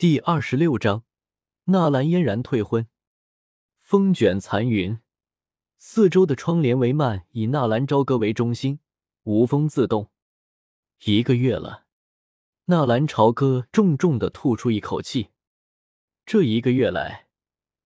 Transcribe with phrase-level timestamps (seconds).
[0.00, 1.04] 第二十六章，
[1.64, 2.88] 纳兰嫣然退婚。
[3.76, 4.98] 风卷残云，
[5.76, 8.78] 四周的窗帘帷幔以纳兰朝歌为中心，
[9.24, 10.10] 无风自动。
[11.04, 11.84] 一个月了，
[12.64, 15.28] 纳兰朝歌重重的吐出一口气。
[16.24, 17.26] 这一个月来，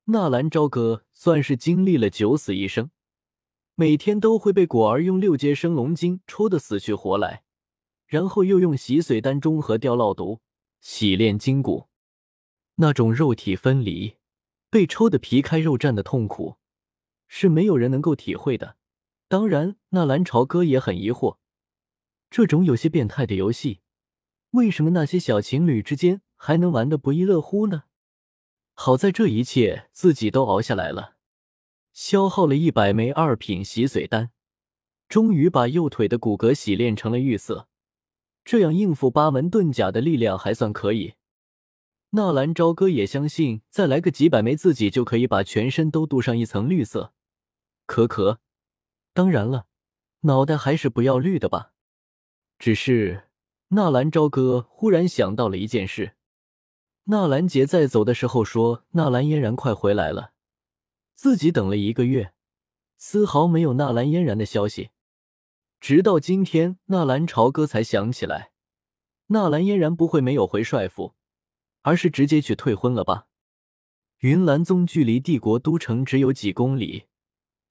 [0.05, 2.93] 纳兰朝歌算是经历了九死一生，
[3.75, 7.43] 每天都会被果儿用六阶升龙筋抽的死去活来，
[8.07, 10.41] 然后又用洗髓丹中和掉烙毒，
[10.81, 11.89] 洗炼筋骨。
[12.77, 14.17] 那种肉体分离、
[14.71, 16.57] 被抽的皮开肉绽的痛苦，
[17.29, 18.77] 是没有人能够体会的。
[19.29, 21.39] 当然，纳兰朝歌也很疑惑，
[22.31, 23.81] 这种有些变态的游戏，
[24.51, 27.85] 为什么那些小情侣之间还能玩得不亦乐乎呢？
[28.75, 31.15] 好在这一切自己都熬下来了，
[31.93, 34.33] 消耗了一百枚二品洗髓丹，
[35.09, 37.69] 终于把右腿的骨骼洗炼成了玉色，
[38.45, 41.15] 这样应付八门遁甲的力量还算可以。
[42.17, 47.13] 纳兰朝歌也相信，再来个几百枚，自己就可以把全身都镀上一层绿色。
[47.87, 48.39] 可可，
[49.13, 49.67] 当然了，
[50.21, 51.73] 脑袋还是不要绿的吧。
[52.57, 53.25] 只是
[53.71, 56.13] 纳兰朝歌忽然想到了一件事：
[57.07, 60.35] 纳兰杰在走的时候说纳兰嫣然快回来了，
[61.15, 62.33] 自己等了一个月，
[62.97, 64.91] 丝毫没有纳兰嫣然的消息。
[65.81, 68.53] 直到今天，纳兰朝歌才想起来，
[69.27, 71.17] 纳兰嫣然不会没有回帅府。
[71.85, 73.29] 而是直接去退婚了吧？
[74.21, 77.05] 云岚宗距离帝国都城只有几公里，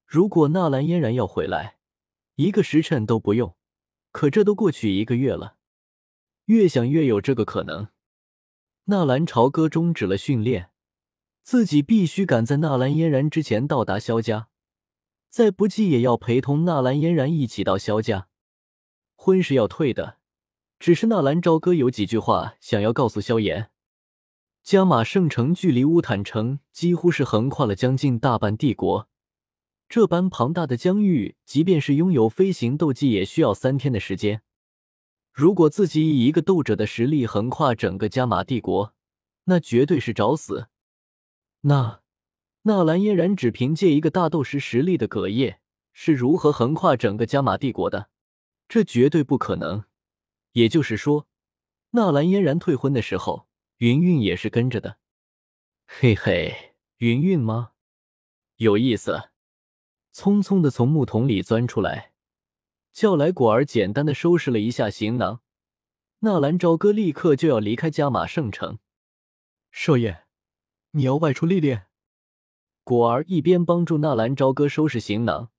[0.06, 1.78] 如果纳兰嫣然要回来，
[2.36, 3.56] 一个时辰都不用。
[4.12, 5.56] 可这都过去一个月了，
[6.44, 7.88] 越想越有这个可能。
[8.84, 10.70] 纳兰朝歌终止了训练，
[11.42, 14.48] 自己必须赶在纳兰嫣然之前到达萧家，
[15.28, 18.28] 再不济也要陪同纳兰嫣然一起到萧家。
[19.16, 20.18] 婚是要退的，
[20.78, 23.72] 只是纳兰朝歌有几句话想要告诉萧炎。
[24.64, 29.10] 加玛圣城距离乌坦城几乎是横跨了将近大半帝国，
[29.90, 34.40] 这般庞大的疆域，即便是拥有飞行斗技，也需要三天的时间。
[35.34, 38.94] 如果自己以一个斗者的实力横跨整个加玛帝国，
[39.44, 40.68] 那绝对是找死。
[41.60, 42.00] 那
[42.62, 45.60] 纳兰嫣然只凭借一个大斗师实力的葛叶
[45.92, 48.08] 是如何横跨整个加玛帝国的？
[48.66, 49.84] 这绝对不可能。
[50.52, 51.26] 也就是说，
[51.90, 53.46] 纳兰嫣然退婚的时候。
[53.78, 54.98] 云云也是跟着的，
[55.86, 57.72] 嘿嘿，云云吗？
[58.56, 59.30] 有意思。
[60.12, 62.12] 匆匆的从木桶里钻出来，
[62.92, 65.40] 叫来果儿，简单的收拾了一下行囊。
[66.20, 68.78] 纳兰朝歌立刻就要离开加马圣城。
[69.72, 70.24] 少爷，
[70.92, 71.88] 你要外出历练。
[72.84, 75.50] 果儿一边帮助纳兰朝歌收拾行囊，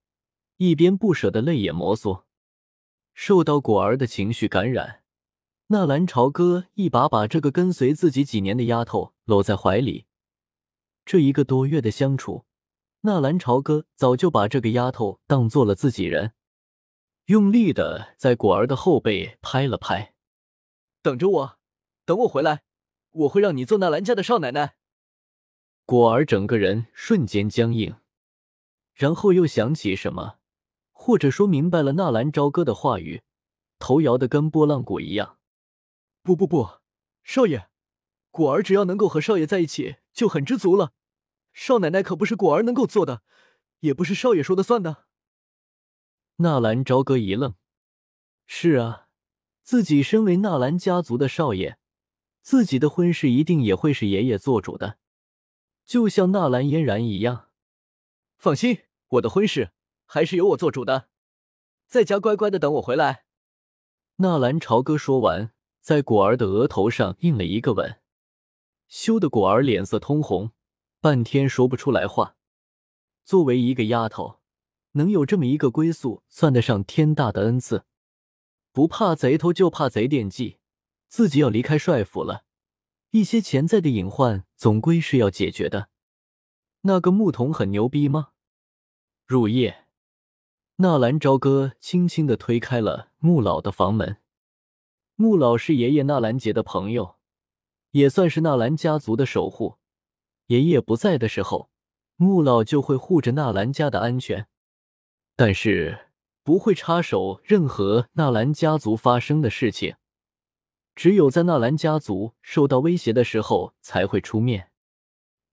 [0.56, 2.24] 一边不舍的泪眼摩挲。
[3.14, 5.05] 受到果儿的情绪感染。
[5.70, 10.06] 纳兰朝歌一把把这个跟随自己几年的丫头搂在怀里，
[11.04, 12.46] 这一个多月的相处，
[13.02, 16.34] 纳兰朝歌早就把这个丫头当做了自己人，
[17.26, 20.14] 用力的在果儿的后背拍了拍。
[21.02, 21.58] 等着我，
[22.06, 22.62] 等我回来，
[23.10, 24.76] 我会让你做纳兰家的少奶奶。
[25.88, 27.96] 果儿整个人瞬间僵硬，
[28.94, 30.38] 然后又想起什么，
[30.92, 33.24] 或者说明白了纳兰朝歌的话语，
[33.80, 35.40] 头摇的跟拨浪鼓一样。
[36.26, 36.80] 不不不，
[37.24, 37.70] 少爷，
[38.32, 40.92] 果儿只要能够和少爷在一起就很知足了。
[41.54, 43.22] 少奶奶可不是果儿能够做的，
[43.82, 45.06] 也不是少爷说的算的。
[46.38, 47.54] 纳兰朝歌一愣，
[48.48, 49.08] 是啊，
[49.62, 51.78] 自己身为纳兰家族的少爷，
[52.42, 54.98] 自己的婚事一定也会是爷爷做主的，
[55.86, 57.52] 就像纳兰嫣然一样。
[58.40, 59.74] 放心，我的婚事
[60.08, 61.08] 还是由我做主的，
[61.86, 63.26] 在家乖乖的等我回来。
[64.16, 65.52] 纳兰朝歌说完。
[65.86, 68.00] 在果儿的额头上印了一个吻，
[68.88, 70.50] 羞得果儿脸色通红，
[71.00, 72.38] 半天说不出来话。
[73.24, 74.40] 作为一个丫头，
[74.94, 77.86] 能有这么一个归宿，算得上天大的恩赐。
[78.72, 80.58] 不怕贼偷，就怕贼惦记。
[81.08, 82.46] 自己要离开帅府了，
[83.12, 85.90] 一些潜在的隐患总归是要解决的。
[86.82, 88.30] 那个牧童很牛逼吗？
[89.28, 89.86] 入夜，
[90.78, 94.18] 纳兰朝歌轻轻的推开了穆老的房门。
[95.18, 97.16] 穆老是爷爷纳兰杰的朋友，
[97.92, 99.78] 也算是纳兰家族的守护。
[100.48, 101.70] 爷爷不在的时候，
[102.18, 104.48] 穆老就会护着纳兰家的安全，
[105.38, 106.10] 但是
[106.44, 109.96] 不会插手任何纳兰家族发生的事情。
[110.96, 114.72] 只有在纳兰家族受到威胁的时候才会出面。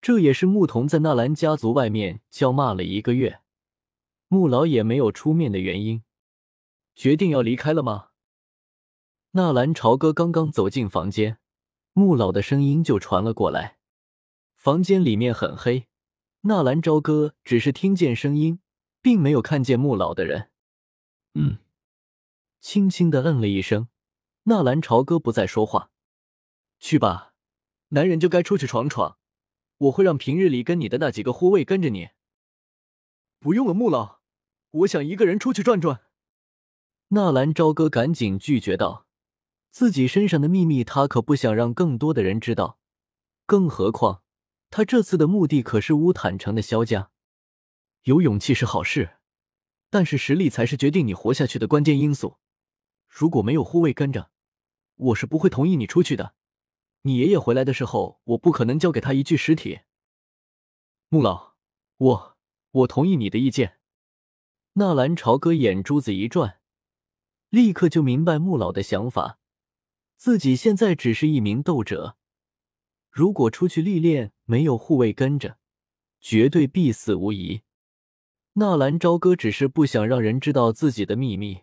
[0.01, 3.41] 这也是牧童在纳兰家族外面叫骂了一个月，
[4.27, 6.03] 穆老也没有出面的原因。
[6.97, 8.09] 决定要离开了吗？
[9.35, 11.39] 纳兰朝歌刚刚走进房间，
[11.95, 13.79] 穆老的声音就传了过来。
[14.57, 15.89] 房间里面很黑，
[16.43, 18.61] 纳兰朝歌只是听见声音，
[19.01, 20.51] 并没有看见穆老的人。
[21.33, 21.57] 嗯，
[22.61, 23.89] 轻轻的嗯了一声，
[24.43, 25.91] 纳兰朝歌不再说话。
[26.79, 27.33] 去吧，
[27.89, 29.17] 男人就该出去闯闯。
[29.79, 32.11] 我会让平日里跟你的那几个护卫跟着你。
[33.41, 34.21] 不用了，穆老，
[34.73, 36.03] 我想一个人出去转转。
[37.09, 39.07] 纳兰朝歌赶紧拒绝道
[39.73, 42.79] ：“自己身上的秘密，他可不想让更多的人知道。
[43.47, 44.23] 更何况，
[44.69, 47.11] 他这次的目的可是乌坦城的萧家。
[48.03, 49.17] 有勇气是好事，
[49.89, 52.37] 但是实力才是决定你活下去的关键因素。
[53.09, 54.31] 如果没有护卫跟着，
[54.97, 56.35] 我是不会同意你出去的。”
[57.05, 59.81] 你爷爷回来的时候，我不可能交给他一具尸体。
[61.09, 61.55] 穆老，
[61.97, 62.37] 我
[62.71, 63.79] 我同意你的意见。
[64.75, 66.61] 纳兰朝歌眼珠子一转，
[67.49, 69.39] 立刻就明白穆老的想法。
[70.23, 72.17] 自己现在只是一名斗者，
[73.11, 75.59] 如果出去历练，没有护卫跟着，
[76.21, 77.63] 绝对必死无疑。
[78.53, 81.63] 纳兰朝歌只是不想让人知道自己的秘密，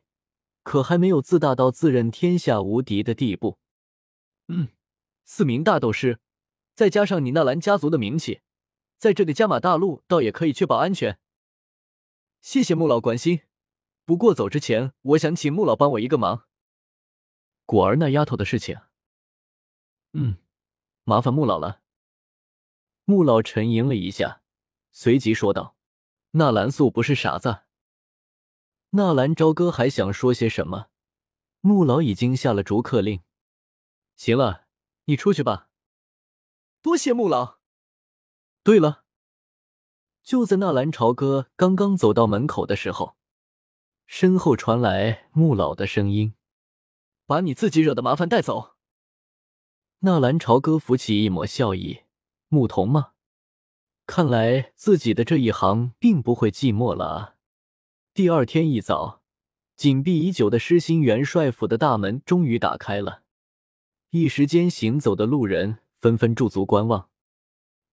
[0.61, 3.59] 可还没有自大到自认天下无敌的地步。
[4.50, 4.67] 嗯。
[5.23, 6.19] 四名大斗师，
[6.75, 8.41] 再加上你纳兰家族的名气，
[8.97, 11.17] 在这个加玛大陆倒也可以确保安全。
[12.41, 13.39] 谢谢穆老关心，
[14.03, 16.49] 不过走之前，我想请穆老帮我一个忙。
[17.69, 18.80] 果儿那丫头的事情，
[20.13, 20.38] 嗯，
[21.04, 21.83] 麻烦穆老了。
[23.06, 24.42] 穆老沉吟了一下，
[24.92, 25.77] 随即说道
[26.33, 27.60] ：“纳兰素不是傻子。”
[28.98, 30.88] 纳兰朝歌还想说些什么，
[31.62, 33.21] 穆老已经下了逐客令。
[34.16, 34.66] 行了。
[35.06, 35.69] 你出去吧，
[36.81, 37.60] 多谢穆老。
[38.63, 39.06] 对了，
[40.24, 43.16] 就在纳兰朝歌刚刚走到门口的时候，
[44.07, 46.33] 身后传来穆老的声音
[47.30, 48.72] ：“把你自己惹的麻烦带走。”
[50.02, 52.00] 纳兰朝歌浮起一抹笑意
[52.50, 53.12] ：“牧童吗？
[54.08, 57.36] 看来自己的这一行并不会寂寞了啊。”
[58.16, 59.22] 第二天一早，
[59.76, 63.22] 紧闭已久的失心元帅府的大门终于打开了。
[64.10, 67.10] 一时间，行走的路人纷纷驻足观望。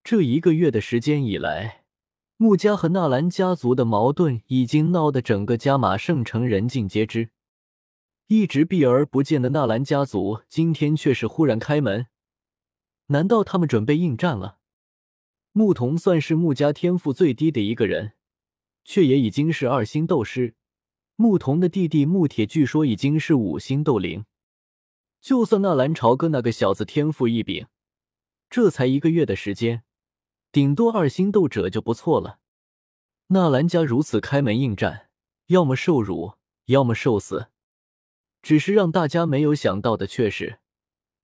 [0.03, 1.85] 这一个月的时间以来，
[2.39, 7.29] 穆家和纳兰家族的矛盾已经闹得整个加马圣城人尽皆知。
[8.29, 12.09] 一直避而不见的纳兰家族，今天却是忽然开门。
[13.07, 14.59] 难道他们准备应战了？
[15.53, 18.15] 牧童算是穆家天赋最低的一个人，
[18.85, 20.57] 却也已经是二星斗师。
[21.15, 24.27] 牧童的弟弟穆铁，据说已经是五星斗灵。
[25.21, 27.69] 就算纳兰朝歌那个小子天赋异禀，
[28.51, 29.85] 这才一个月的时间，
[30.51, 32.41] 顶多二星斗者就不错了。
[33.29, 35.11] 纳兰家如此开门应战，
[35.47, 36.35] 要么受辱，
[36.67, 37.51] 要么受死。
[38.47, 40.61] 只是让大家没有想到的却是，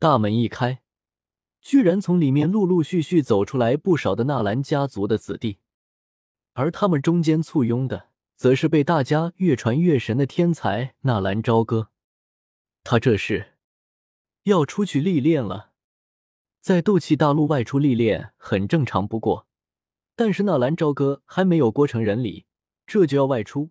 [0.00, 0.82] 大门一开，
[1.60, 5.58] 居然从里面陆陆续续走出来不少的纳兰家族的子弟，
[6.54, 11.90] 而他们中间簇拥的，则是被大家越传越神的天才纳兰朝歌。
[12.82, 13.52] 他这是。
[14.42, 15.70] 要出去历练了，
[16.60, 19.46] 在斗气大陆外出历练很正常不过，
[20.16, 22.46] 但是纳兰朝歌还没有过成人礼，
[22.84, 23.70] 这就要外出，